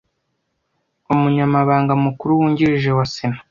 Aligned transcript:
Umunyamabanga 1.13 1.93
Mukuru 2.05 2.31
Wungirije 2.39 2.89
wa 2.97 3.05
Sena 3.13 3.39